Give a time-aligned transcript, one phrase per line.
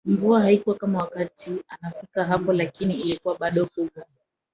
[0.05, 4.05] Mvua haikuwa kama wakati anafika hapo lakini ilikuwa bado kubwa